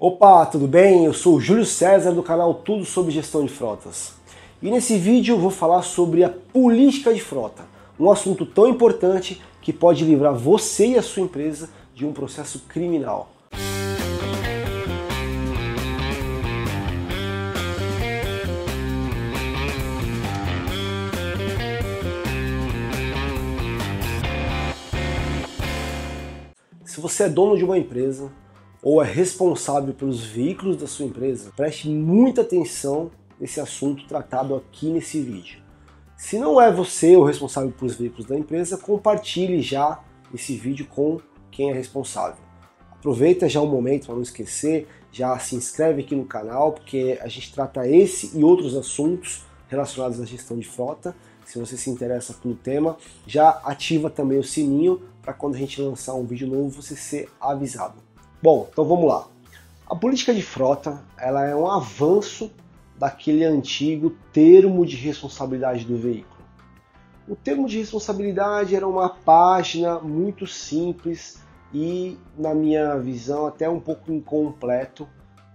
Opa, 0.00 0.46
tudo 0.46 0.68
bem? 0.68 1.06
Eu 1.06 1.12
sou 1.12 1.34
o 1.34 1.40
Júlio 1.40 1.64
César 1.64 2.12
do 2.12 2.22
canal 2.22 2.54
Tudo 2.54 2.84
sobre 2.84 3.10
Gestão 3.10 3.44
de 3.44 3.50
Frotas. 3.50 4.12
E 4.62 4.70
nesse 4.70 4.96
vídeo 4.96 5.34
eu 5.34 5.40
vou 5.40 5.50
falar 5.50 5.82
sobre 5.82 6.22
a 6.22 6.28
política 6.28 7.12
de 7.12 7.20
frota, 7.20 7.66
um 7.98 8.08
assunto 8.08 8.46
tão 8.46 8.68
importante 8.68 9.42
que 9.60 9.72
pode 9.72 10.04
livrar 10.04 10.32
você 10.36 10.90
e 10.90 10.98
a 10.98 11.02
sua 11.02 11.24
empresa 11.24 11.68
de 11.96 12.06
um 12.06 12.12
processo 12.12 12.60
criminal. 12.68 13.32
Se 26.84 27.00
você 27.00 27.24
é 27.24 27.28
dono 27.28 27.56
de 27.56 27.64
uma 27.64 27.76
empresa 27.76 28.30
ou 28.82 29.02
é 29.02 29.06
responsável 29.06 29.92
pelos 29.92 30.24
veículos 30.24 30.76
da 30.76 30.86
sua 30.86 31.06
empresa, 31.06 31.52
preste 31.56 31.88
muita 31.88 32.42
atenção 32.42 33.10
nesse 33.40 33.60
assunto 33.60 34.06
tratado 34.06 34.54
aqui 34.54 34.90
nesse 34.90 35.20
vídeo. 35.20 35.60
Se 36.16 36.38
não 36.38 36.60
é 36.60 36.72
você 36.72 37.16
o 37.16 37.24
responsável 37.24 37.70
pelos 37.70 37.96
veículos 37.96 38.26
da 38.26 38.36
empresa, 38.36 38.76
compartilhe 38.76 39.62
já 39.62 40.00
esse 40.34 40.56
vídeo 40.56 40.86
com 40.86 41.20
quem 41.50 41.70
é 41.70 41.72
responsável. 41.72 42.42
Aproveita 42.90 43.48
já 43.48 43.60
o 43.60 43.66
momento 43.66 44.06
para 44.06 44.16
não 44.16 44.22
esquecer, 44.22 44.88
já 45.12 45.38
se 45.38 45.54
inscreve 45.54 46.02
aqui 46.02 46.16
no 46.16 46.24
canal, 46.24 46.72
porque 46.72 47.18
a 47.22 47.28
gente 47.28 47.52
trata 47.52 47.86
esse 47.86 48.36
e 48.36 48.42
outros 48.42 48.76
assuntos 48.76 49.44
relacionados 49.68 50.20
à 50.20 50.24
gestão 50.24 50.58
de 50.58 50.66
frota. 50.66 51.14
Se 51.44 51.58
você 51.58 51.76
se 51.76 51.88
interessa 51.88 52.34
pelo 52.34 52.54
tema, 52.54 52.96
já 53.26 53.50
ativa 53.64 54.10
também 54.10 54.38
o 54.38 54.44
sininho 54.44 55.00
para 55.22 55.32
quando 55.32 55.54
a 55.54 55.58
gente 55.58 55.80
lançar 55.80 56.14
um 56.14 56.26
vídeo 56.26 56.48
novo 56.48 56.82
você 56.82 56.96
ser 56.96 57.28
avisado. 57.40 58.07
Bom, 58.40 58.68
então 58.70 58.84
vamos 58.84 59.08
lá. 59.08 59.26
A 59.88 59.96
política 59.96 60.32
de 60.32 60.42
frota 60.42 61.02
ela 61.16 61.44
é 61.44 61.56
um 61.56 61.66
avanço 61.66 62.52
daquele 62.96 63.44
antigo 63.44 64.10
termo 64.32 64.86
de 64.86 64.96
responsabilidade 64.96 65.84
do 65.84 65.96
veículo. 65.96 66.38
O 67.26 67.34
termo 67.34 67.68
de 67.68 67.78
responsabilidade 67.78 68.76
era 68.76 68.86
uma 68.86 69.08
página 69.08 69.98
muito 69.98 70.46
simples 70.46 71.42
e, 71.74 72.16
na 72.36 72.54
minha 72.54 72.96
visão, 72.98 73.46
até 73.46 73.68
um 73.68 73.80
pouco 73.80 74.12
incompleto 74.12 75.06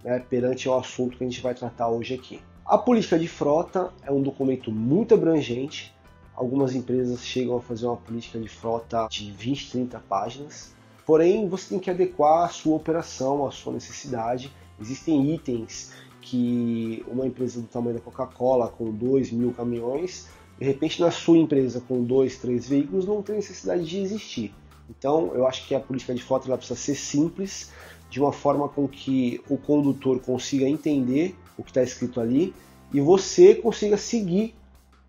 né, 0.04 0.18
perante 0.18 0.68
o 0.68 0.74
assunto 0.74 1.16
que 1.16 1.24
a 1.24 1.26
gente 1.26 1.40
vai 1.40 1.54
tratar 1.54 1.88
hoje 1.88 2.14
aqui. 2.14 2.40
A 2.66 2.78
política 2.78 3.18
de 3.18 3.28
frota 3.28 3.90
é 4.02 4.12
um 4.12 4.22
documento 4.22 4.70
muito 4.70 5.14
abrangente. 5.14 5.94
Algumas 6.34 6.74
empresas 6.74 7.24
chegam 7.24 7.56
a 7.56 7.60
fazer 7.60 7.86
uma 7.86 7.96
política 7.96 8.38
de 8.38 8.48
frota 8.48 9.06
de 9.10 9.30
20, 9.30 9.70
30 9.70 9.98
páginas. 10.00 10.74
Porém, 11.06 11.48
você 11.48 11.68
tem 11.68 11.78
que 11.78 11.90
adequar 11.90 12.44
a 12.44 12.48
sua 12.48 12.76
operação, 12.76 13.46
a 13.46 13.50
sua 13.50 13.72
necessidade. 13.72 14.50
Existem 14.80 15.34
itens 15.34 15.92
que 16.20 17.04
uma 17.06 17.26
empresa 17.26 17.60
do 17.60 17.66
tamanho 17.66 17.96
da 17.96 18.00
Coca-Cola, 18.00 18.68
com 18.68 18.90
2 18.90 19.30
mil 19.30 19.52
caminhões, 19.52 20.26
de 20.58 20.64
repente 20.64 21.00
na 21.00 21.10
sua 21.10 21.36
empresa 21.36 21.82
com 21.86 22.02
dois, 22.02 22.38
três 22.38 22.68
veículos, 22.68 23.06
não 23.06 23.22
tem 23.22 23.36
necessidade 23.36 23.84
de 23.84 23.98
existir. 23.98 24.54
Então, 24.88 25.32
eu 25.34 25.46
acho 25.46 25.66
que 25.66 25.74
a 25.74 25.80
política 25.80 26.14
de 26.14 26.22
frota 26.22 26.48
ela 26.48 26.56
precisa 26.56 26.78
ser 26.78 26.94
simples, 26.94 27.70
de 28.08 28.20
uma 28.20 28.32
forma 28.32 28.68
com 28.68 28.86
que 28.86 29.42
o 29.48 29.56
condutor 29.56 30.20
consiga 30.20 30.68
entender 30.68 31.34
o 31.58 31.62
que 31.62 31.70
está 31.70 31.82
escrito 31.82 32.20
ali 32.20 32.54
e 32.92 33.00
você 33.00 33.54
consiga 33.54 33.96
seguir 33.96 34.54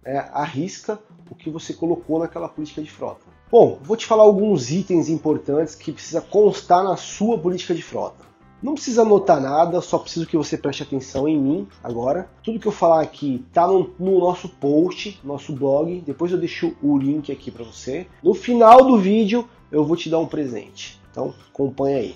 é, 0.04 0.18
à 0.18 0.44
risca 0.44 1.00
o 1.30 1.36
que 1.36 1.50
você 1.50 1.74
colocou 1.74 2.20
naquela 2.20 2.50
política 2.50 2.82
de 2.82 2.90
frota. 2.90 3.35
Bom, 3.52 3.78
vou 3.84 3.96
te 3.96 4.08
falar 4.08 4.24
alguns 4.24 4.72
itens 4.72 5.08
importantes 5.08 5.76
que 5.76 5.92
precisa 5.92 6.20
constar 6.20 6.84
na 6.84 6.98
sua 6.98 7.38
política 7.38 7.76
de 7.76 7.82
frota. 7.84 8.26
Não 8.62 8.74
precisa 8.74 9.04
anotar 9.04 9.40
nada, 9.40 9.80
só 9.82 10.00
preciso 10.00 10.26
que 10.26 10.36
você 10.36 10.58
preste 10.58 10.82
atenção 10.82 11.28
em 11.28 11.40
mim 11.40 11.68
agora. 11.84 12.28
Tudo 12.42 12.60
que 12.60 12.68
eu 12.68 12.72
falar 12.72 13.02
aqui 13.02 13.46
tá 13.54 13.68
no, 13.68 13.94
no 14.00 14.20
nosso 14.20 14.50
post, 14.50 15.20
nosso 15.24 15.54
blog. 15.54 16.02
Depois 16.02 16.32
eu 16.32 16.40
deixo 16.40 16.76
o 16.82 16.98
link 16.98 17.32
aqui 17.32 17.52
para 17.52 17.64
você. 17.64 18.08
No 18.24 18.34
final 18.34 18.84
do 18.84 18.98
vídeo 18.98 19.48
eu 19.72 19.86
vou 19.86 19.96
te 19.96 20.10
dar 20.10 20.18
um 20.18 20.26
presente. 20.26 21.00
Então 21.12 21.32
acompanha 21.54 21.98
aí. 21.98 22.16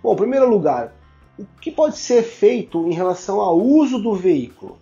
Bom, 0.00 0.12
em 0.12 0.16
primeiro 0.16 0.48
lugar, 0.48 0.94
o 1.36 1.44
que 1.60 1.72
pode 1.72 1.98
ser 1.98 2.22
feito 2.22 2.86
em 2.86 2.92
relação 2.92 3.40
ao 3.40 3.58
uso 3.60 3.98
do 3.98 4.14
veículo? 4.14 4.78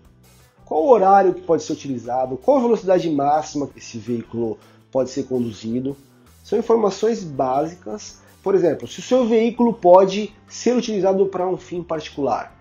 Qual 0.67 0.85
o 0.85 0.91
horário 0.91 1.33
que 1.33 1.41
pode 1.41 1.63
ser 1.63 1.73
utilizado? 1.73 2.37
Qual 2.37 2.59
a 2.59 2.61
velocidade 2.61 3.11
máxima 3.11 3.67
que 3.67 3.79
esse 3.79 3.97
veículo 3.97 4.59
pode 4.91 5.11
ser 5.11 5.25
conduzido. 5.25 5.97
São 6.43 6.59
informações 6.59 7.23
básicas. 7.23 8.21
Por 8.43 8.55
exemplo, 8.55 8.87
se 8.89 9.01
o 9.01 9.03
seu 9.03 9.27
veículo 9.27 9.75
pode 9.75 10.33
ser 10.49 10.77
utilizado 10.77 11.27
para 11.27 11.47
um 11.49 11.57
fim 11.57 11.83
particular. 11.83 12.57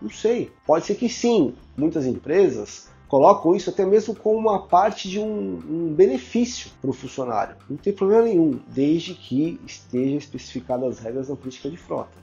Não 0.00 0.10
sei, 0.10 0.50
pode 0.66 0.86
ser 0.86 0.94
que 0.94 1.08
sim. 1.08 1.54
Muitas 1.76 2.06
empresas 2.06 2.88
colocam 3.08 3.54
isso 3.54 3.70
até 3.70 3.86
mesmo 3.86 4.14
como 4.14 4.38
uma 4.38 4.66
parte 4.66 5.08
de 5.08 5.18
um, 5.18 5.58
um 5.68 5.94
benefício 5.94 6.70
para 6.80 6.90
o 6.90 6.92
funcionário. 6.92 7.56
Não 7.68 7.76
tem 7.76 7.92
problema 7.92 8.24
nenhum, 8.24 8.60
desde 8.68 9.14
que 9.14 9.58
esteja 9.66 10.16
especificado 10.16 10.86
as 10.86 10.98
regras 10.98 11.28
da 11.28 11.36
política 11.36 11.70
de 11.70 11.76
frota. 11.76 12.18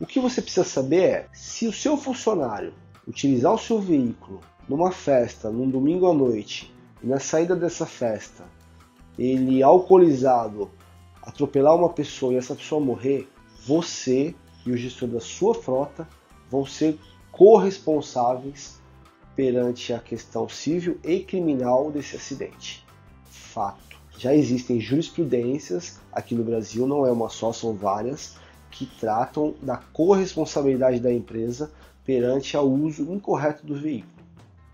O 0.00 0.06
que 0.06 0.20
você 0.20 0.42
precisa 0.42 0.64
saber 0.64 1.02
é 1.02 1.26
se 1.32 1.66
o 1.66 1.72
seu 1.72 1.96
funcionário 1.96 2.72
utilizar 3.06 3.52
o 3.52 3.58
seu 3.58 3.80
veículo 3.80 4.40
numa 4.68 4.90
festa, 4.92 5.50
num 5.50 5.68
domingo 5.68 6.08
à 6.08 6.14
noite, 6.14 6.74
e 7.02 7.06
na 7.06 7.18
saída 7.18 7.56
dessa 7.56 7.86
festa 7.86 8.44
ele 9.18 9.62
alcoolizado 9.62 10.70
atropelar 11.22 11.74
uma 11.74 11.90
pessoa 11.90 12.32
e 12.32 12.36
essa 12.36 12.54
pessoa 12.54 12.80
morrer, 12.80 13.28
você 13.66 14.34
e 14.64 14.70
o 14.70 14.76
gestor 14.76 15.08
da 15.08 15.20
sua 15.20 15.54
frota 15.54 16.08
vão 16.50 16.64
ser 16.64 16.98
corresponsáveis 17.32 18.80
perante 19.34 19.92
a 19.92 19.98
questão 19.98 20.48
civil 20.48 20.98
e 21.04 21.20
criminal 21.20 21.90
desse 21.90 22.16
acidente. 22.16 22.84
Fato. 23.26 23.98
Já 24.18 24.34
existem 24.34 24.80
jurisprudências 24.80 26.00
aqui 26.10 26.34
no 26.34 26.42
Brasil, 26.42 26.86
não 26.86 27.06
é 27.06 27.12
uma 27.12 27.28
só, 27.28 27.52
são 27.52 27.74
várias, 27.74 28.36
que 28.70 28.84
tratam 28.84 29.54
da 29.62 29.76
corresponsabilidade 29.76 30.98
da 30.98 31.12
empresa 31.12 31.70
perante 32.04 32.56
ao 32.56 32.68
uso 32.68 33.02
incorreto 33.12 33.64
do 33.64 33.76
veículo. 33.76 34.24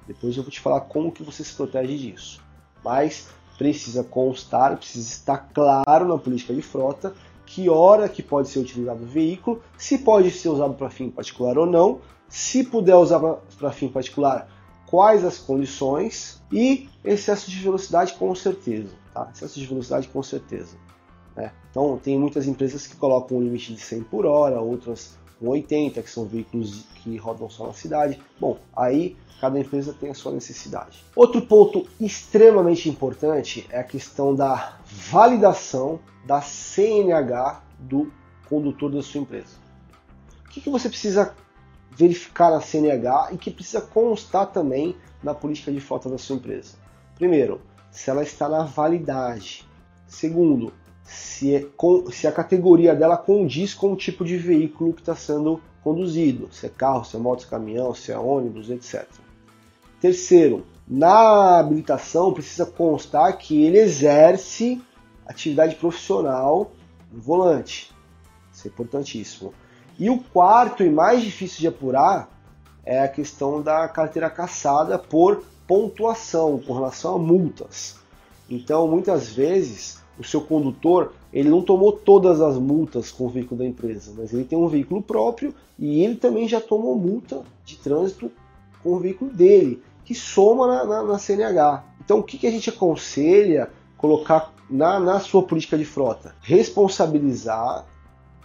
Depois 0.06 0.36
eu 0.36 0.42
vou 0.42 0.50
te 0.50 0.60
falar 0.60 0.82
como 0.82 1.12
que 1.12 1.22
você 1.22 1.44
se 1.44 1.54
protege 1.54 1.96
disso. 1.98 2.42
Mas 2.82 3.28
precisa 3.56 4.02
constar, 4.02 4.76
precisa 4.76 5.08
estar 5.08 5.50
claro 5.52 6.08
na 6.08 6.18
política 6.18 6.52
de 6.54 6.62
frota 6.62 7.14
que 7.46 7.68
hora 7.68 8.08
que 8.08 8.22
pode 8.22 8.48
ser 8.48 8.58
utilizado 8.58 9.02
o 9.02 9.06
veículo, 9.06 9.62
se 9.76 9.98
pode 9.98 10.30
ser 10.30 10.48
usado 10.48 10.74
para 10.74 10.90
fim 10.90 11.10
particular 11.10 11.58
ou 11.58 11.66
não, 11.66 12.00
se 12.28 12.64
puder 12.64 12.96
usar 12.96 13.20
para 13.58 13.70
fim 13.70 13.88
particular, 13.88 14.48
quais 14.86 15.24
as 15.24 15.38
condições 15.38 16.42
e 16.50 16.88
excesso 17.04 17.50
de 17.50 17.58
velocidade 17.58 18.14
com 18.14 18.34
certeza, 18.34 18.90
tá? 19.12 19.30
Excesso 19.32 19.60
de 19.60 19.66
velocidade 19.66 20.08
com 20.08 20.22
certeza. 20.22 20.76
Né? 21.36 21.52
Então 21.70 21.98
tem 22.02 22.18
muitas 22.18 22.46
empresas 22.46 22.86
que 22.86 22.96
colocam 22.96 23.38
um 23.38 23.42
limite 23.42 23.74
de 23.74 23.80
100 23.80 24.04
por 24.04 24.24
hora, 24.26 24.60
outras 24.60 25.18
com 25.38 25.48
80, 25.48 26.02
que 26.02 26.10
são 26.10 26.24
veículos 26.24 26.84
que 26.96 27.16
rodam 27.16 27.48
só 27.48 27.66
na 27.66 27.72
cidade. 27.72 28.20
Bom, 28.40 28.58
aí 28.76 29.16
cada 29.40 29.58
empresa 29.58 29.92
tem 29.92 30.10
a 30.10 30.14
sua 30.14 30.32
necessidade. 30.32 31.04
Outro 31.14 31.42
ponto 31.42 31.86
extremamente 32.00 32.88
importante 32.88 33.66
é 33.70 33.78
a 33.78 33.84
questão 33.84 34.34
da 34.34 34.78
validação 34.86 36.00
da 36.26 36.40
CNH 36.40 37.62
do 37.78 38.10
condutor 38.48 38.90
da 38.90 39.02
sua 39.02 39.20
empresa. 39.20 39.56
O 40.46 40.48
que, 40.48 40.60
que 40.60 40.70
você 40.70 40.88
precisa 40.88 41.34
verificar 41.90 42.50
na 42.50 42.60
CNH 42.60 43.30
e 43.32 43.36
que 43.36 43.50
precisa 43.50 43.80
constar 43.80 44.46
também 44.52 44.96
na 45.22 45.34
política 45.34 45.72
de 45.72 45.80
frota 45.80 46.08
da 46.08 46.18
sua 46.18 46.36
empresa? 46.36 46.76
Primeiro, 47.16 47.60
se 47.90 48.10
ela 48.10 48.22
está 48.22 48.48
na 48.48 48.64
validade. 48.64 49.68
Segundo, 50.06 50.72
se, 51.04 51.54
é, 51.54 51.66
se 52.10 52.26
a 52.26 52.32
categoria 52.32 52.94
dela 52.94 53.16
condiz 53.16 53.74
com 53.74 53.92
o 53.92 53.96
tipo 53.96 54.24
de 54.24 54.36
veículo 54.36 54.92
que 54.92 55.02
está 55.02 55.14
sendo 55.14 55.60
conduzido, 55.82 56.48
se 56.50 56.66
é 56.66 56.68
carro, 56.68 57.04
se 57.04 57.14
é 57.14 57.18
moto, 57.18 57.40
se 57.40 57.46
é 57.46 57.50
caminhão, 57.50 57.94
se 57.94 58.10
é 58.10 58.18
ônibus, 58.18 58.70
etc. 58.70 59.06
Terceiro, 60.00 60.64
na 60.88 61.58
habilitação 61.58 62.32
precisa 62.32 62.66
constar 62.66 63.36
que 63.36 63.62
ele 63.62 63.78
exerce 63.78 64.82
atividade 65.26 65.76
profissional 65.76 66.72
no 67.12 67.20
volante. 67.20 67.92
Isso 68.52 68.68
é 68.68 68.70
importantíssimo. 68.70 69.52
E 69.98 70.10
o 70.10 70.18
quarto 70.18 70.82
e 70.82 70.90
mais 70.90 71.22
difícil 71.22 71.60
de 71.60 71.68
apurar 71.68 72.28
é 72.84 73.00
a 73.00 73.08
questão 73.08 73.62
da 73.62 73.88
carteira 73.88 74.28
caçada 74.28 74.98
por 74.98 75.44
pontuação 75.66 76.58
com 76.58 76.74
relação 76.74 77.14
a 77.14 77.18
multas. 77.18 77.96
Então, 78.48 78.86
muitas 78.86 79.30
vezes, 79.30 80.03
o 80.18 80.24
seu 80.24 80.40
condutor 80.40 81.12
ele 81.32 81.48
não 81.48 81.62
tomou 81.62 81.92
todas 81.92 82.40
as 82.40 82.58
multas 82.58 83.10
com 83.10 83.26
o 83.26 83.28
veículo 83.28 83.58
da 83.58 83.66
empresa, 83.66 84.12
mas 84.16 84.32
ele 84.32 84.44
tem 84.44 84.58
um 84.58 84.68
veículo 84.68 85.02
próprio 85.02 85.54
e 85.78 86.02
ele 86.02 86.16
também 86.16 86.46
já 86.48 86.60
tomou 86.60 86.96
multa 86.96 87.42
de 87.64 87.76
trânsito 87.76 88.30
com 88.82 88.90
o 88.90 88.98
veículo 88.98 89.32
dele, 89.32 89.82
que 90.04 90.14
soma 90.14 90.66
na, 90.66 90.84
na, 90.84 91.02
na 91.02 91.18
CNH. 91.18 91.84
Então 92.04 92.18
o 92.18 92.22
que, 92.22 92.38
que 92.38 92.46
a 92.46 92.50
gente 92.50 92.70
aconselha 92.70 93.70
colocar 93.96 94.52
na, 94.70 95.00
na 95.00 95.18
sua 95.18 95.42
política 95.42 95.76
de 95.76 95.84
frota? 95.84 96.34
Responsabilizar 96.40 97.84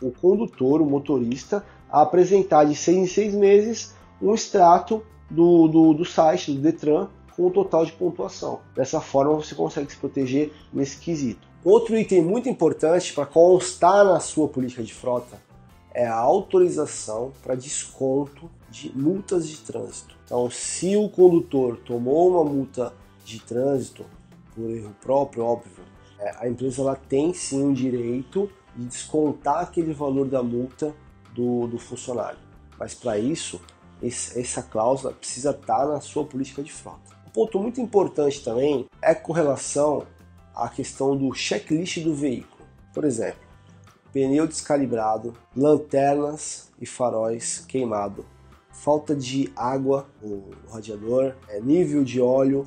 o 0.02 0.12
condutor, 0.12 0.82
o 0.82 0.86
motorista, 0.86 1.64
a 1.92 2.02
apresentar 2.02 2.64
de 2.64 2.76
seis 2.76 2.98
em 2.98 3.08
seis 3.08 3.34
meses 3.34 3.94
um 4.22 4.34
extrato 4.34 5.04
do, 5.30 5.68
do, 5.68 5.94
do 5.94 6.06
site, 6.06 6.52
do 6.52 6.60
Detran, 6.60 7.08
com 7.40 7.48
o 7.48 7.52
total 7.52 7.86
de 7.86 7.94
pontuação. 7.94 8.60
Dessa 8.76 9.00
forma 9.00 9.34
você 9.34 9.56
consegue 9.56 9.90
se 9.90 9.98
proteger 9.98 10.52
nesse 10.74 10.98
quesito. 10.98 11.48
Outro 11.64 11.98
item 11.98 12.22
muito 12.22 12.50
importante 12.50 13.14
para 13.14 13.26
constar 13.26 14.04
na 14.04 14.20
sua 14.20 14.50
política 14.50 14.84
de 14.84 14.94
frota 14.94 15.42
é 15.94 16.06
a 16.06 16.16
autorização 16.16 17.32
para 17.42 17.56
desconto 17.56 18.52
de 18.70 18.92
multas 18.94 19.48
de 19.48 19.56
trânsito. 19.56 20.18
Então, 20.26 20.50
se 20.52 20.98
o 20.98 21.08
condutor 21.08 21.78
tomou 21.78 22.30
uma 22.30 22.44
multa 22.44 22.94
de 23.24 23.40
trânsito 23.40 24.06
por 24.54 24.70
erro 24.70 24.94
próprio, 25.02 25.46
óbvio, 25.46 25.86
é, 26.20 26.36
a 26.40 26.50
empresa 26.50 26.82
ela 26.82 26.96
tem 26.96 27.34
sim 27.34 27.72
o 27.72 27.74
direito 27.74 28.50
de 28.76 28.86
descontar 28.86 29.64
aquele 29.64 29.94
valor 29.94 30.28
da 30.28 30.44
multa 30.44 30.94
do, 31.34 31.68
do 31.68 31.80
funcionário. 31.80 32.40
Mas 32.78 32.94
para 32.94 33.18
isso, 33.18 33.62
essa 34.02 34.62
cláusula 34.62 35.14
precisa 35.14 35.52
estar 35.52 35.80
tá 35.80 35.88
na 35.88 36.02
sua 36.02 36.26
política 36.26 36.62
de 36.62 36.72
frota. 36.72 37.19
Ponto 37.34 37.60
muito 37.60 37.80
importante 37.80 38.44
também 38.44 38.88
é 39.02 39.14
com 39.14 39.32
relação 39.34 40.06
à 40.56 40.68
questão 40.68 41.16
do 41.16 41.34
checklist 41.34 42.00
do 42.04 42.14
veículo. 42.14 42.66
Por 42.94 43.06
exemplo, 43.06 43.40
pneu 44.12 44.48
descalibrado, 44.48 45.34
lanternas 45.56 46.72
e 46.82 46.86
faróis 46.86 47.64
queimado, 47.68 48.26
falta 48.72 49.16
de 49.16 49.52
água 49.56 50.08
no 50.22 50.50
radiador, 50.72 51.36
é, 51.48 51.60
nível 51.60 52.04
de 52.04 52.20
óleo 52.20 52.66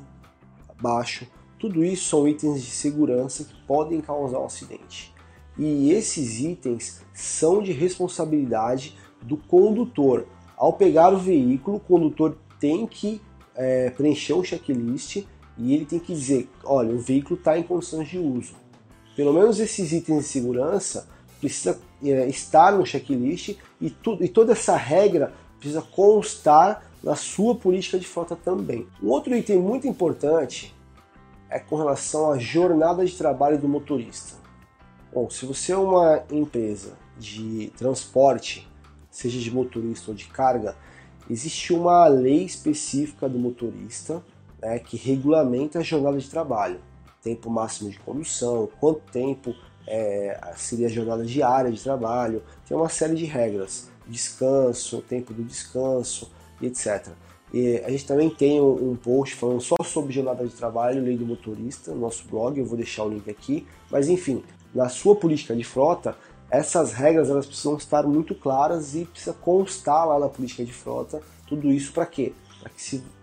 baixo, 0.81 1.27
tudo 1.59 1.83
isso 1.83 2.09
são 2.09 2.27
itens 2.27 2.61
de 2.61 2.71
segurança 2.71 3.45
que 3.45 3.55
podem 3.65 4.01
causar 4.01 4.39
um 4.39 4.45
acidente. 4.45 5.13
E 5.57 5.91
esses 5.91 6.39
itens 6.39 7.01
são 7.13 7.61
de 7.61 7.71
responsabilidade 7.71 8.97
do 9.21 9.37
condutor. 9.37 10.27
Ao 10.57 10.73
pegar 10.73 11.13
o 11.13 11.17
veículo, 11.17 11.77
o 11.77 11.79
condutor 11.79 12.37
tem 12.59 12.85
que 12.85 13.21
é, 13.55 13.89
preencher 13.91 14.33
um 14.33 14.43
checklist 14.43 15.23
e 15.57 15.73
ele 15.73 15.85
tem 15.85 15.99
que 15.99 16.13
dizer: 16.13 16.49
olha, 16.63 16.93
o 16.93 16.99
veículo 16.99 17.35
está 17.35 17.57
em 17.57 17.63
condições 17.63 18.07
de 18.07 18.17
uso. 18.17 18.55
Pelo 19.15 19.33
menos 19.33 19.59
esses 19.59 19.91
itens 19.91 20.23
de 20.23 20.29
segurança 20.29 21.07
precisa 21.39 21.79
é, 22.03 22.27
estar 22.27 22.71
no 22.71 22.85
checklist 22.85 23.57
e, 23.79 23.95
e 24.21 24.27
toda 24.27 24.53
essa 24.53 24.75
regra 24.75 25.33
precisa 25.59 25.81
constar 25.81 26.89
na 27.03 27.15
sua 27.15 27.55
política 27.55 27.99
de 27.99 28.07
frota 28.07 28.35
também. 28.35 28.87
Um 29.01 29.09
outro 29.09 29.35
item 29.35 29.59
muito 29.59 29.87
importante 29.87 30.73
é 31.49 31.59
com 31.59 31.75
relação 31.75 32.31
à 32.31 32.39
jornada 32.39 33.05
de 33.05 33.15
trabalho 33.15 33.59
do 33.59 33.67
motorista. 33.67 34.37
Bom, 35.13 35.29
se 35.29 35.45
você 35.45 35.73
é 35.73 35.77
uma 35.77 36.23
empresa 36.31 36.93
de 37.19 37.71
transporte, 37.77 38.67
seja 39.11 39.39
de 39.39 39.51
motorista 39.51 40.09
ou 40.09 40.15
de 40.15 40.25
carga, 40.25 40.75
existe 41.29 41.73
uma 41.73 42.07
lei 42.07 42.43
específica 42.43 43.27
do 43.27 43.39
motorista 43.39 44.23
né, 44.61 44.79
que 44.79 44.97
regulamenta 44.97 45.79
a 45.79 45.83
jornada 45.83 46.17
de 46.17 46.29
trabalho. 46.29 46.79
Tempo 47.21 47.49
máximo 47.49 47.89
de 47.89 47.99
condução, 47.99 48.69
quanto 48.79 48.99
tempo 49.11 49.55
é, 49.87 50.51
seria 50.55 50.87
a 50.87 50.89
jornada 50.89 51.25
diária 51.25 51.71
de 51.71 51.81
trabalho, 51.81 52.43
tem 52.67 52.75
uma 52.75 52.89
série 52.89 53.15
de 53.15 53.25
regras, 53.25 53.89
descanso, 54.07 55.01
tempo 55.01 55.33
do 55.33 55.43
descanso 55.43 56.29
etc. 56.65 57.09
E 57.53 57.77
a 57.85 57.89
gente 57.89 58.05
também 58.05 58.29
tem 58.29 58.59
um 58.59 58.95
post 58.95 59.35
falando 59.35 59.61
só 59.61 59.75
sobre 59.83 60.11
jornada 60.11 60.45
de 60.45 60.53
trabalho, 60.53 61.03
lei 61.03 61.15
do 61.15 61.25
motorista, 61.25 61.91
no 61.91 62.01
nosso 62.01 62.27
blog, 62.27 62.57
eu 62.57 62.65
vou 62.65 62.75
deixar 62.75 63.03
o 63.03 63.09
link 63.09 63.29
aqui. 63.29 63.67
Mas 63.91 64.09
enfim, 64.09 64.43
na 64.73 64.89
sua 64.89 65.15
política 65.15 65.55
de 65.55 65.63
frota, 65.63 66.17
essas 66.53 66.93
regras 66.93 67.29
elas 67.29 67.47
precisam 67.47 67.75
estar 67.75 68.03
muito 68.03 68.35
claras 68.35 68.93
e 68.93 69.05
precisa 69.05 69.33
constar 69.33 70.07
lá 70.07 70.19
na 70.19 70.29
política 70.29 70.63
de 70.63 70.71
frota 70.71 71.19
tudo 71.47 71.71
isso 71.71 71.91
para 71.91 72.05
quê? 72.05 72.33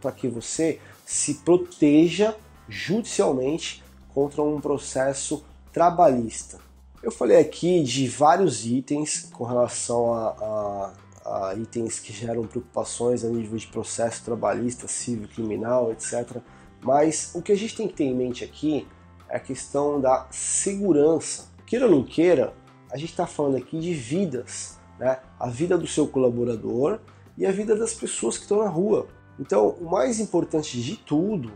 Para 0.00 0.12
que, 0.12 0.21
que 0.21 0.29
você 0.29 0.81
se 1.06 1.35
proteja 1.35 2.37
judicialmente 2.69 3.82
contra 4.12 4.43
um 4.43 4.61
processo 4.61 5.44
trabalhista. 5.73 6.59
Eu 7.03 7.11
falei 7.11 7.38
aqui 7.38 7.82
de 7.82 8.09
vários 8.09 8.67
itens 8.67 9.29
com 9.33 9.44
relação 9.44 10.12
a, 10.12 10.93
a, 11.25 11.49
a, 11.50 11.55
itens 11.55 11.99
que 11.99 12.12
geram 12.12 12.43
preocupações 12.43 13.25
a 13.25 13.29
nível 13.29 13.56
de 13.56 13.67
processo 13.69 14.25
trabalhista, 14.25 14.87
civil, 14.87 15.29
criminal, 15.29 15.91
etc. 15.93 16.37
Mas 16.83 17.31
o 17.35 17.41
que 17.41 17.53
a 17.53 17.56
gente 17.56 17.76
tem 17.76 17.88
que 17.88 17.94
ter 17.94 18.05
em 18.05 18.15
mente 18.15 18.44
aqui 18.44 18.87
é 19.29 19.37
a 19.37 19.41
questão 19.41 20.00
da 20.00 20.26
segurança. 20.31 21.49
Queira 21.65 21.87
ou 21.87 21.91
não 21.93 22.05
queira, 22.05 22.53
a 22.90 22.96
gente 22.96 23.10
está 23.10 23.26
falando 23.26 23.56
aqui 23.56 23.78
de 23.78 23.94
vidas, 23.94 24.78
né? 24.98 25.19
A 25.38 25.48
vida 25.48 25.78
do 25.78 25.87
seu 25.87 26.06
colaborador 26.06 26.98
e 27.37 27.46
a 27.46 27.52
vida 27.52 27.76
das 27.76 27.94
pessoas 27.94 28.37
que 28.37 28.42
estão 28.42 28.58
na 28.58 28.69
rua. 28.69 29.06
Então, 29.38 29.69
o 29.81 29.90
mais 29.90 30.20
importante 30.20 30.81
de 30.82 30.96
tudo 30.96 31.52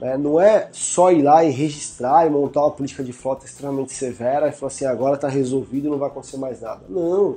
né? 0.00 0.16
Não 0.16 0.40
é 0.40 0.70
só 0.72 1.12
ir 1.12 1.22
lá 1.22 1.44
e 1.44 1.50
registrar 1.50 2.26
e 2.26 2.30
montar 2.30 2.62
uma 2.62 2.70
política 2.70 3.04
de 3.04 3.12
frota 3.12 3.44
extremamente 3.44 3.92
severa 3.92 4.48
e 4.48 4.52
falar 4.52 4.68
assim, 4.68 4.86
agora 4.86 5.14
está 5.16 5.28
resolvido 5.28 5.90
não 5.90 5.98
vai 5.98 6.08
acontecer 6.08 6.38
mais 6.38 6.62
nada. 6.62 6.86
Não. 6.88 7.36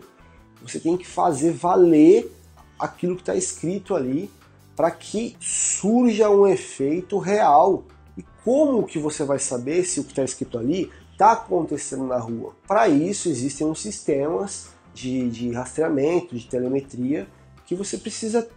Você 0.62 0.80
tem 0.80 0.96
que 0.96 1.06
fazer 1.06 1.52
valer 1.52 2.32
aquilo 2.80 3.16
que 3.16 3.22
está 3.22 3.36
escrito 3.36 3.94
ali 3.94 4.32
para 4.76 4.90
que 4.90 5.36
surja 5.42 6.30
um 6.30 6.48
efeito 6.48 7.18
real. 7.18 7.84
E 8.18 8.24
como 8.44 8.84
que 8.84 8.98
você 8.98 9.26
vai 9.26 9.40
saber 9.40 9.84
se 9.84 10.00
o 10.00 10.04
que 10.04 10.12
está 10.12 10.24
escrito 10.24 10.58
ali 10.58 10.90
está 11.14 11.32
acontecendo 11.32 12.06
na 12.06 12.18
rua? 12.18 12.54
Para 12.68 12.90
isso 12.90 13.30
existem 13.30 13.66
uns 13.66 13.82
sistemas 13.82 14.70
de, 14.94 15.30
de 15.30 15.52
rastreamento, 15.52 16.36
de 16.36 16.46
telemetria 16.48 17.28
que 17.66 17.76
você 17.76 17.98
precisa 17.98 18.48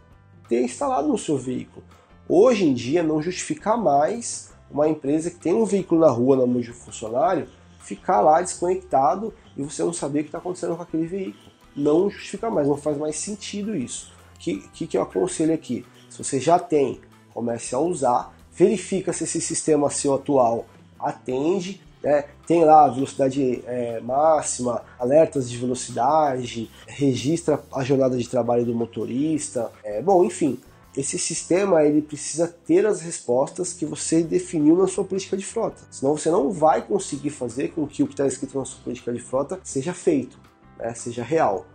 ter 0.49 0.62
instalado 0.62 1.08
no 1.08 1.19
seu 1.19 1.38
veículo. 1.38 1.85
Hoje 2.29 2.64
em 2.64 2.75
dia 2.75 3.03
não 3.03 3.23
justifica 3.23 3.76
mais 3.76 4.50
uma 4.70 4.88
empresa 4.88 5.31
que 5.31 5.38
tem 5.38 5.55
um 5.55 5.64
veículo 5.64 6.00
na 6.00 6.11
rua 6.11 6.37
na 6.37 6.47
mão 6.47 6.61
de 6.61 6.70
um 6.70 6.75
funcionário 6.75 7.49
ficar 7.79 8.20
lá 8.20 8.43
desconectado 8.43 9.32
e 9.56 9.62
você 9.62 9.82
não 9.82 9.93
saber 9.93 10.20
o 10.20 10.23
que 10.25 10.29
está 10.29 10.38
acontecendo 10.38 10.76
com 10.76 10.82
aquele 10.82 11.06
veículo. 11.06 11.52
Não 11.75 12.11
justifica 12.11 12.50
mais, 12.50 12.67
não 12.67 12.76
faz 12.76 12.99
mais 12.99 13.17
sentido 13.17 13.76
isso. 13.76 14.12
O 14.35 14.38
que, 14.38 14.69
que, 14.69 14.87
que 14.87 14.99
eu 14.99 15.02
aconselho 15.02 15.55
aqui? 15.55 15.87
Se 16.11 16.19
você 16.19 16.41
já 16.41 16.59
tem, 16.59 17.00
comece 17.32 17.75
a 17.75 17.79
usar, 17.79 18.35
verifica 18.52 19.12
se 19.12 19.25
esse 19.25 19.41
sistema 19.41 19.88
seu 19.88 20.14
atual 20.14 20.67
atende, 20.99 21.81
né? 22.02 22.25
tem 22.46 22.64
lá 22.64 22.84
a 22.84 22.88
velocidade 22.88 23.62
é, 23.66 24.00
máxima, 24.00 24.82
alertas 24.98 25.50
de 25.50 25.56
velocidade, 25.56 26.70
registra 26.87 27.60
a 27.72 27.82
jornada 27.82 28.16
de 28.16 28.28
trabalho 28.28 28.64
do 28.64 28.75
motorista, 28.75 29.70
é, 29.82 30.00
bom, 30.00 30.25
enfim, 30.25 30.59
esse 30.97 31.18
sistema 31.18 31.85
ele 31.85 32.00
precisa 32.00 32.49
ter 32.49 32.87
as 32.87 33.02
respostas 33.02 33.73
que 33.73 33.85
você 33.85 34.23
definiu 34.23 34.76
na 34.76 34.87
sua 34.87 35.04
política 35.04 35.37
de 35.37 35.44
frota. 35.44 35.82
Senão 35.90 36.16
você 36.16 36.30
não 36.30 36.50
vai 36.50 36.80
conseguir 36.80 37.30
fazer 37.30 37.68
com 37.68 37.87
que 37.87 38.02
o 38.02 38.06
que 38.06 38.14
está 38.14 38.26
escrito 38.26 38.59
na 38.59 38.64
sua 38.64 38.82
política 38.82 39.12
de 39.12 39.21
frota 39.21 39.61
seja 39.62 39.92
feito, 39.92 40.38
né, 40.78 40.94
seja 40.94 41.23
real. 41.23 41.66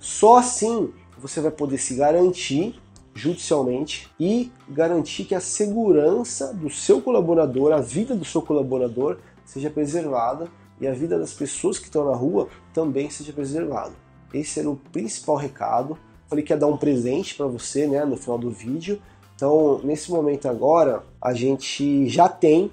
Só 0.00 0.36
assim 0.36 0.92
você 1.18 1.40
vai 1.40 1.50
poder 1.50 1.78
se 1.78 1.94
garantir 1.94 2.80
judicialmente 3.14 4.10
e 4.18 4.50
garantir 4.68 5.24
que 5.24 5.34
a 5.34 5.40
segurança 5.40 6.52
do 6.54 6.70
seu 6.70 7.02
colaborador, 7.02 7.72
a 7.72 7.80
vida 7.80 8.14
do 8.14 8.24
seu 8.24 8.40
colaborador 8.40 9.18
seja 9.52 9.70
preservada 9.70 10.48
e 10.80 10.86
a 10.86 10.92
vida 10.92 11.18
das 11.18 11.32
pessoas 11.32 11.78
que 11.78 11.84
estão 11.84 12.04
na 12.04 12.16
rua 12.16 12.48
também 12.72 13.10
seja 13.10 13.32
preservada. 13.32 13.92
Esse 14.32 14.60
era 14.60 14.70
o 14.70 14.76
principal 14.76 15.36
recado 15.36 15.98
Falei 16.32 16.42
que 16.42 16.50
ia 16.50 16.56
dar 16.56 16.66
um 16.66 16.78
presente 16.78 17.34
para 17.34 17.44
você, 17.44 17.86
né, 17.86 18.06
no 18.06 18.16
final 18.16 18.38
do 18.38 18.50
vídeo. 18.50 18.98
Então, 19.36 19.82
nesse 19.84 20.10
momento 20.10 20.48
agora, 20.48 21.04
a 21.20 21.34
gente 21.34 22.08
já 22.08 22.26
tem 22.26 22.72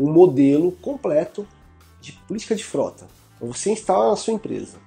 um 0.00 0.10
modelo 0.10 0.72
completo 0.72 1.46
de 2.00 2.12
política 2.12 2.56
de 2.56 2.64
frota. 2.64 3.06
Você 3.38 3.70
instala 3.70 4.08
na 4.08 4.16
sua 4.16 4.32
empresa. 4.32 4.78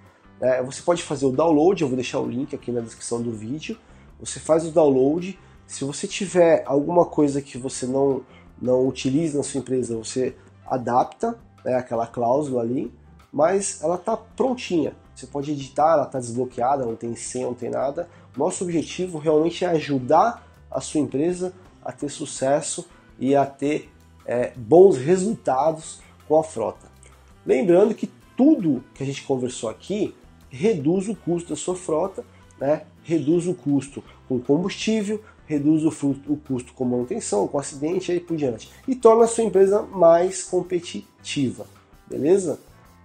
Né? 0.41 0.63
Você 0.63 0.81
pode 0.81 1.03
fazer 1.03 1.27
o 1.27 1.31
download, 1.31 1.79
eu 1.79 1.87
vou 1.87 1.95
deixar 1.95 2.19
o 2.19 2.27
link 2.27 2.55
aqui 2.55 2.71
na 2.71 2.81
descrição 2.81 3.21
do 3.21 3.31
vídeo. 3.31 3.77
Você 4.19 4.39
faz 4.39 4.65
o 4.65 4.71
download. 4.71 5.37
Se 5.67 5.83
você 5.83 6.07
tiver 6.07 6.63
alguma 6.65 7.05
coisa 7.05 7.39
que 7.39 7.55
você 7.55 7.85
não, 7.85 8.23
não 8.59 8.87
utiliza 8.87 9.37
na 9.37 9.43
sua 9.43 9.59
empresa, 9.59 9.95
você 9.95 10.35
adapta 10.67 11.37
né, 11.63 11.75
aquela 11.75 12.05
cláusula 12.05 12.61
ali, 12.61 12.93
mas 13.31 13.81
ela 13.81 13.95
está 13.95 14.15
prontinha. 14.15 14.93
Você 15.15 15.25
pode 15.25 15.51
editar, 15.51 15.93
ela 15.93 16.03
está 16.03 16.19
desbloqueada, 16.19 16.85
não 16.85 16.95
tem 16.95 17.15
senha, 17.15 17.47
não 17.47 17.53
tem 17.53 17.69
nada. 17.69 18.07
Nosso 18.35 18.63
objetivo 18.63 19.17
realmente 19.17 19.65
é 19.65 19.69
ajudar 19.69 20.47
a 20.69 20.79
sua 20.79 21.01
empresa 21.01 21.53
a 21.83 21.91
ter 21.91 22.09
sucesso 22.09 22.87
e 23.19 23.35
a 23.35 23.45
ter 23.45 23.91
é, 24.25 24.51
bons 24.55 24.97
resultados 24.97 26.01
com 26.27 26.37
a 26.37 26.43
frota. 26.43 26.87
Lembrando 27.45 27.95
que 27.95 28.07
tudo 28.35 28.83
que 28.93 29.01
a 29.01 29.05
gente 29.05 29.23
conversou 29.23 29.69
aqui 29.69 30.13
reduz 30.49 31.07
o 31.07 31.15
custo 31.15 31.49
da 31.49 31.55
sua 31.55 31.75
frota, 31.75 32.23
né? 32.59 32.83
reduz 33.03 33.47
o 33.47 33.53
custo 33.53 34.03
com 34.27 34.39
combustível, 34.39 35.23
reduz 35.47 35.83
o, 35.83 36.09
o 36.27 36.37
custo 36.37 36.73
com 36.73 36.85
manutenção, 36.85 37.47
com 37.47 37.57
acidente 37.57 38.11
e 38.11 38.15
aí 38.15 38.19
por 38.19 38.37
diante. 38.37 38.69
E 38.87 38.93
torna 38.93 39.23
a 39.23 39.27
sua 39.27 39.43
empresa 39.43 39.81
mais 39.81 40.43
competitiva, 40.43 41.65
beleza? 42.07 42.59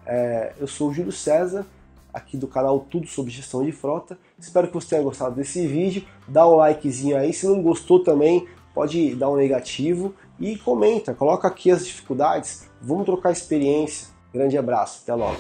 É, 0.05 0.53
eu 0.59 0.67
sou 0.67 0.91
o 0.91 0.93
Júlio 0.93 1.13
César, 1.13 1.65
aqui 2.13 2.37
do 2.37 2.47
canal 2.47 2.81
Tudo 2.81 3.07
sobre 3.07 3.31
Gestão 3.31 3.65
de 3.65 3.73
Frota. 3.73 4.19
Espero 4.39 4.67
que 4.67 4.75
você 4.75 4.89
tenha 4.89 5.03
gostado 5.03 5.37
desse 5.37 5.67
vídeo. 5.67 6.05
Dá 6.29 6.47
um 6.47 6.57
likezinho 6.57 7.17
aí, 7.17 7.33
se 7.33 7.47
não 7.47 7.63
gostou 7.63 8.03
também, 8.03 8.47
pode 8.75 9.15
dar 9.15 9.31
um 9.31 9.37
negativo 9.37 10.15
e 10.39 10.57
comenta, 10.59 11.15
coloca 11.15 11.47
aqui 11.47 11.71
as 11.71 11.87
dificuldades, 11.87 12.69
vamos 12.81 13.07
trocar 13.07 13.31
experiência. 13.31 14.09
Grande 14.33 14.59
abraço, 14.59 15.01
até 15.03 15.15
logo. 15.15 15.39